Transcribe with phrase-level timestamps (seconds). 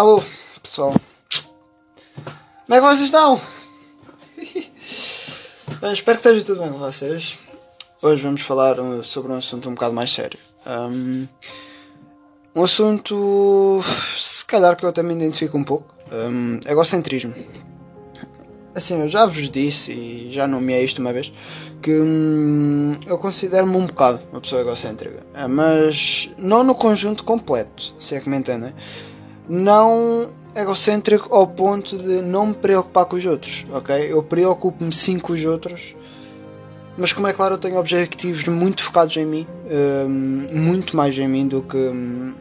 [0.00, 0.22] Alô,
[0.62, 0.94] pessoal.
[2.64, 3.38] Como é que vocês estão?
[5.92, 7.38] Espero que esteja tudo bem com vocês.
[8.00, 10.38] Hoje vamos falar uh, sobre um assunto um bocado mais sério.
[10.66, 11.28] Um,
[12.56, 13.82] um assunto,
[14.16, 17.34] se calhar, que eu também identifico um pouco: um, egocentrismo.
[18.74, 21.30] Assim, eu já vos disse e já nomeei isto uma vez
[21.82, 27.92] que hum, eu considero-me um bocado uma pessoa egocêntrica, eh, mas não no conjunto completo,
[27.98, 28.72] se é que me entendem.
[29.52, 34.12] Não egocêntrico ao ponto de não me preocupar com os outros, ok?
[34.12, 35.96] Eu preocupo-me sim com os outros,
[36.96, 41.26] mas como é claro, eu tenho objetivos muito focados em mim, hum, muito mais em
[41.26, 42.32] mim do que hum,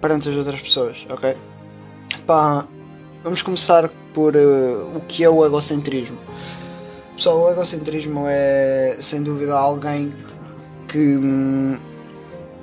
[0.00, 1.36] perante as outras pessoas, ok?
[2.26, 2.66] Pá,
[3.22, 6.18] vamos começar por uh, o que é o egocentrismo.
[7.16, 10.12] Pessoal, o egocentrismo é sem dúvida alguém
[10.88, 11.78] que hum,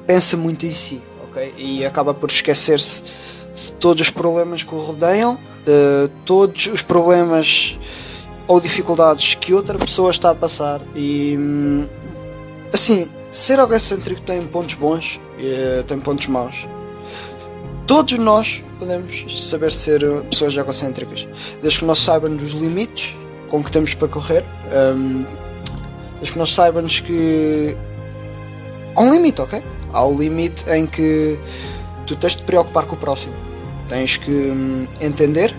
[0.06, 1.54] pensa muito em si, ok?
[1.58, 3.41] E acaba por esquecer-se
[3.80, 7.78] todos os problemas que o rodeiam, de todos os problemas
[8.48, 11.88] ou dificuldades que outra pessoa está a passar e hum,
[12.74, 16.68] assim, ser egocêntrico tem pontos bons e tem pontos maus.
[17.88, 21.28] Todos nós podemos saber ser pessoas egocêntricas,
[21.62, 23.18] desde que nós saibamos os limites
[23.50, 24.46] com que temos para correr,
[24.96, 25.26] um,
[26.16, 27.76] desde que nós saibamos que
[28.96, 29.62] há um limite, ok?
[29.92, 31.38] Há um limite em que
[32.12, 33.34] tu tens de te preocupar com o próximo,
[33.88, 35.56] tens que hum, entender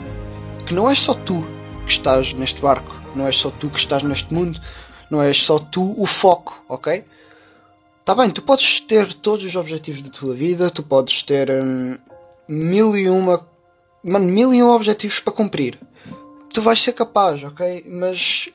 [0.67, 1.47] que não és só tu
[1.87, 4.61] que estás neste barco, não és só tu que estás neste mundo,
[5.11, 7.05] não és só tu o foco, ok?
[8.05, 11.97] Tá bem, tu podes ter todos os objetivos da tua vida, tu podes ter hum,
[12.47, 13.47] mil e uma.
[14.05, 15.79] Mano, mil e um objetivos para cumprir.
[16.53, 17.85] Tu vais ser capaz, ok?
[17.87, 18.51] Mas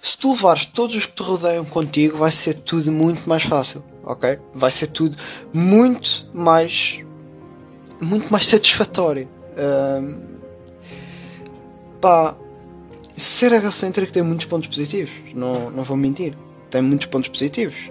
[0.00, 3.82] se tu levares todos os que te rodeiam contigo, vai ser tudo muito mais fácil,
[4.04, 4.38] ok?
[4.54, 5.16] Vai ser tudo
[5.52, 7.02] muito mais.
[8.04, 9.28] Muito mais satisfatório.
[9.56, 10.34] Um,
[12.00, 12.36] pá,
[13.16, 16.36] ser egocêntrico tem muitos pontos positivos, não, não vou mentir.
[16.70, 17.90] Tem muitos pontos positivos.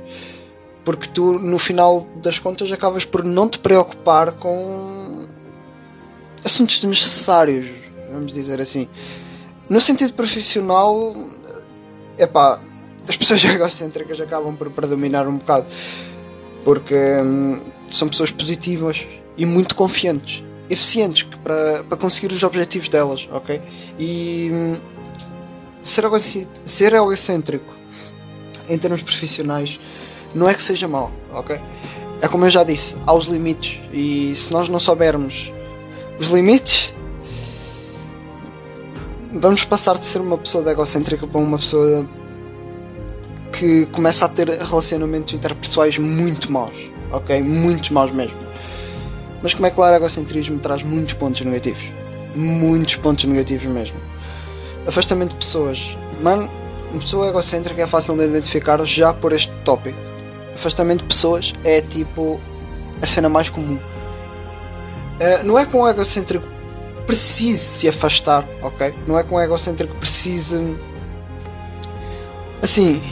[0.84, 5.26] Porque tu, no final das contas, acabas por não te preocupar com
[6.44, 7.68] assuntos desnecessários,
[8.12, 8.90] vamos dizer assim.
[9.70, 11.16] No sentido profissional,
[12.18, 12.60] é pá,
[13.08, 15.66] as pessoas egocêntricas acabam por predominar um bocado.
[16.66, 17.60] Porque hum,
[17.90, 19.08] são pessoas positivas
[19.38, 23.62] e muito confiantes, eficientes para, para conseguir os objetivos delas, ok?
[24.00, 24.76] E hum,
[25.82, 26.04] ser,
[26.64, 27.74] ser egocêntrico
[28.70, 29.80] em termos profissionais
[30.34, 31.60] não é que seja mau, ok?
[32.22, 35.52] É como eu já disse, há os limites e se nós não soubermos
[36.18, 36.96] os limites,
[39.34, 42.08] vamos passar de ser uma pessoa egocêntrica para uma pessoa
[43.52, 46.74] que começa a ter relacionamentos interpessoais muito maus,
[47.12, 47.42] ok?
[47.42, 48.43] Muito maus mesmo.
[49.44, 51.84] Mas como é claro, o egocentrismo traz muitos pontos negativos.
[52.34, 53.98] Muitos pontos negativos mesmo.
[54.88, 55.98] Afastamento de pessoas.
[56.22, 56.50] Mano,
[56.92, 60.00] uma pessoa egocêntrica é fácil de identificar já por este tópico.
[60.56, 62.40] Afastamento de pessoas é tipo
[63.02, 63.76] a cena mais comum.
[63.76, 66.48] Uh, não é com o egocêntrico
[67.06, 68.94] precise se afastar, ok?
[69.06, 70.78] Não é com o egocêntrico precise.
[72.62, 73.04] Assim,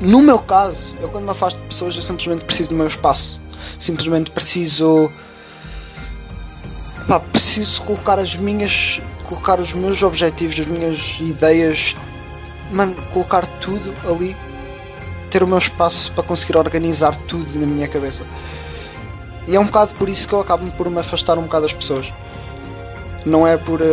[0.00, 3.40] no meu caso, eu quando me afasto de pessoas, eu simplesmente preciso do meu espaço.
[3.78, 5.12] Simplesmente preciso.
[7.06, 9.00] Pá, preciso colocar as minhas.
[9.24, 11.96] colocar os meus objetivos, as minhas ideias.
[12.70, 14.36] Mano, colocar tudo ali.
[15.30, 18.24] Ter o meu espaço para conseguir organizar tudo na minha cabeça.
[19.46, 21.72] E é um bocado por isso que eu acabo por me afastar um bocado das
[21.72, 22.12] pessoas.
[23.26, 23.84] Não é por uh,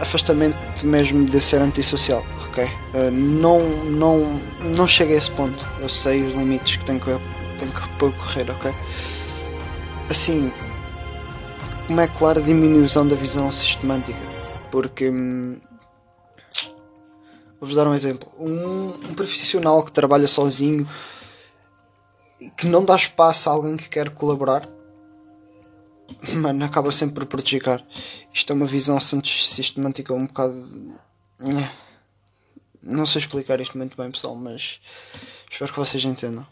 [0.00, 2.64] afastamento mesmo de ser antissocial, ok?
[2.64, 4.40] Uh, não, não,
[4.76, 5.64] não chega a esse ponto.
[5.80, 7.16] Eu sei os limites que tenho que,
[7.58, 8.74] tenho que percorrer, ok?
[10.10, 10.52] Assim,
[11.88, 14.18] é claro a diminuição da visão sistemática.
[14.70, 15.10] Porque.
[15.10, 15.60] Hum,
[17.60, 18.30] Vou-vos dar um exemplo.
[18.38, 20.88] Um, um profissional que trabalha sozinho
[22.56, 24.68] que não dá espaço a alguém que quer colaborar
[26.34, 27.84] mano, acaba sempre por prejudicar.
[28.32, 30.54] Isto é uma visão sistemática um bocado.
[32.82, 34.80] Não sei explicar isto muito bem, pessoal, mas
[35.50, 36.46] espero que vocês entendam.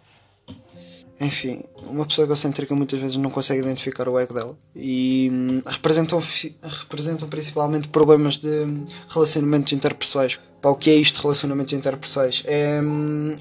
[1.21, 6.23] Enfim, uma pessoa egocêntrica muitas vezes não consegue identificar o ego dela e hum, representam,
[6.63, 8.67] representam principalmente problemas de
[9.09, 10.39] relacionamentos interpessoais.
[10.61, 12.43] Pá, o que é isto de relacionamentos interpessoais?
[12.45, 12.81] É.
[12.83, 13.35] Hum,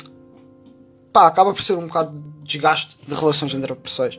[1.11, 4.17] pá, acaba por ser um bocado de desgaste de relações interpessoais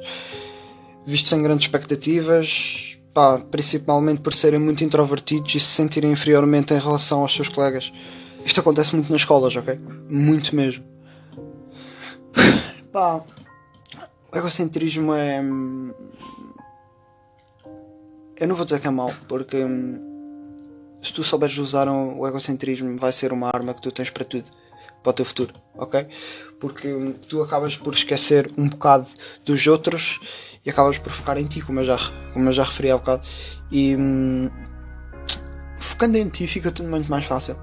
[1.07, 6.79] vistos sem grandes expectativas, pá, principalmente por serem muito introvertidos e se sentirem inferiormente em
[6.79, 7.93] relação aos seus colegas.
[8.45, 9.79] Isto acontece muito nas escolas, ok?
[10.11, 10.85] Muito mesmo.
[12.93, 13.25] pá,
[14.37, 15.39] o egocentrismo é.
[18.39, 20.55] eu não vou dizer que é mau, porque hum,
[21.01, 24.45] se tu souberes usar o egocentrismo, vai ser uma arma que tu tens para tudo,
[25.03, 26.07] para o teu futuro, ok?
[26.61, 29.07] Porque hum, tu acabas por esquecer um bocado
[29.43, 30.21] dos outros
[30.65, 31.97] e acabas por focar em ti, como eu já,
[32.35, 33.27] como eu já referi há bocado.
[33.71, 34.51] E hum,
[35.79, 37.57] focando em ti fica tudo muito mais fácil,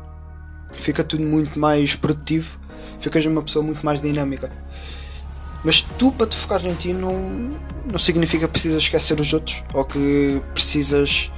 [0.72, 2.60] fica tudo muito mais produtivo,
[3.00, 4.52] ficas uma pessoa muito mais dinâmica.
[5.64, 7.56] Mas tu, para te focar em ti, não,
[7.86, 11.32] não significa que precisas esquecer os outros ou que precisas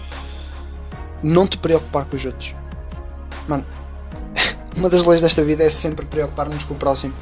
[1.22, 2.56] não te preocupar com os outros.
[3.48, 3.66] Mano,
[4.76, 7.14] uma das leis desta vida é sempre preocupar-nos com o próximo.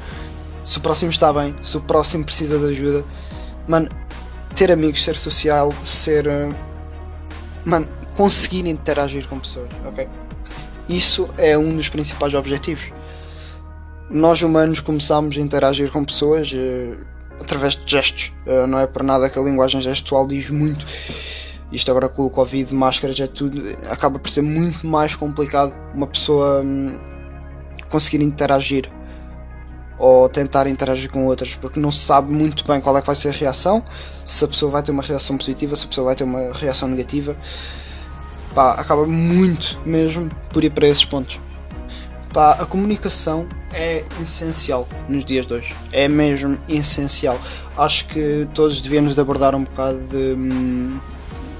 [0.62, 3.04] Se o próximo está bem, se o próximo precisa de ajuda,
[3.68, 3.88] mano,
[4.54, 6.26] ter amigos, ser social, ser.
[6.26, 6.54] Eh,
[7.66, 7.86] mano,
[8.16, 10.08] conseguir interagir com pessoas, ok?
[10.88, 12.92] Isso é um dos principais objetivos
[14.10, 16.96] nós humanos começamos a interagir com pessoas uh,
[17.40, 18.32] através de gestos.
[18.46, 20.86] Uh, não é por nada que a linguagem gestual diz muito.
[21.72, 23.60] Isto agora com o Covid, máscaras, é tudo.
[23.90, 26.96] Acaba por ser muito mais complicado uma pessoa um,
[27.88, 28.88] conseguir interagir
[29.98, 33.14] ou tentar interagir com outras, porque não se sabe muito bem qual é que vai
[33.14, 33.82] ser a reação,
[34.24, 36.88] se a pessoa vai ter uma reação positiva, se a pessoa vai ter uma reação
[36.88, 37.36] negativa.
[38.54, 41.40] Pá, acaba muito mesmo por ir para esses pontos.
[42.34, 45.76] Pá, a comunicação é essencial nos dias de hoje.
[45.92, 47.38] É mesmo essencial.
[47.78, 50.98] Acho que todos devíamos abordar um bocado de hum,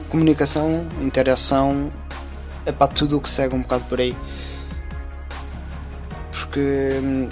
[0.09, 1.93] comunicação, interação,
[2.67, 4.17] é para tudo o que segue um bocado por aí.
[6.33, 7.29] Porque hum,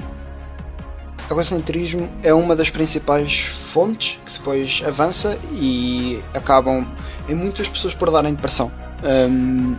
[1.29, 6.87] o egocentrismo é uma das principais fontes que depois avança e acabam
[7.29, 8.71] em muitas pessoas por darem depressão.
[9.03, 9.75] Hum,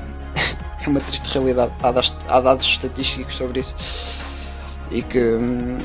[0.85, 1.74] é uma triste realidade.
[1.81, 3.75] Há dados, há dados estatísticos sobre isso
[4.91, 5.77] e que hum,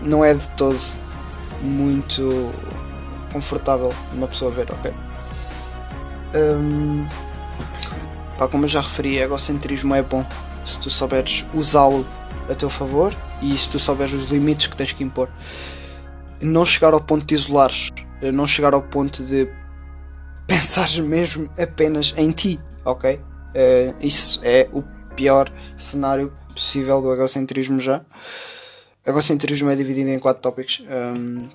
[0.00, 0.80] não é de todo
[1.62, 2.52] muito
[3.32, 4.92] confortável uma pessoa ver, ok?
[6.34, 7.06] Hum,
[8.38, 10.24] pá, como eu já referi, egocentrismo é bom
[10.64, 12.06] se tu souberes usá-lo
[12.50, 15.28] a teu favor e se tu souberes os limites que tens que impor.
[16.40, 17.90] Não chegar ao ponto de isolares,
[18.32, 19.48] não chegar ao ponto de
[20.46, 23.20] pensares mesmo apenas em ti, ok?
[23.54, 24.82] Uh, isso é o
[25.14, 28.04] pior cenário possível do egocentrismo já.
[29.06, 30.82] Egocentrismo é dividido em quatro tópicos.
[30.88, 31.48] Um,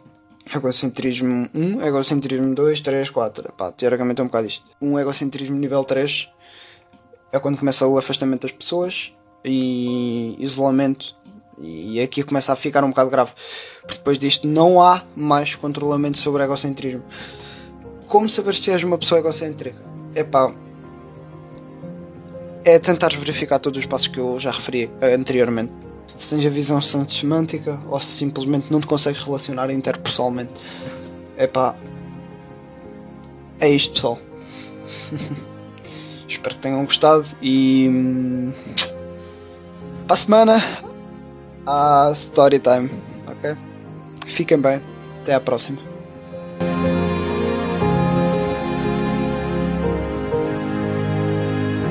[0.56, 3.54] egocentrismo 1, egocentrismo 2, 3, 4.
[3.54, 4.64] Pá, teoricamente é um bocado isto.
[4.82, 6.30] Um egocentrismo nível 3
[7.32, 9.14] é quando começa o afastamento das pessoas
[9.44, 11.16] e isolamento.
[11.58, 13.32] E aqui começa a ficar um bocado grave.
[13.82, 17.04] Porque depois disto não há mais controlamento sobre egocentrismo.
[18.08, 19.78] Como saber se és uma pessoa egocêntrica?
[20.16, 20.52] É pá,
[22.64, 25.72] é tentar verificar todos os passos que eu já referi eh, anteriormente.
[26.18, 30.52] Se tens a visão semântica ou se simplesmente não te consegues relacionar interpessoalmente.
[31.38, 31.76] É pá.
[33.60, 34.20] É isto, pessoal.
[36.28, 37.88] Espero que tenham gostado e.
[37.90, 38.54] Hum,
[40.06, 40.64] para a semana
[41.66, 42.92] há Story Time,
[43.28, 43.56] ok?
[44.28, 44.82] Fiquem bem,
[45.22, 45.89] até à próxima.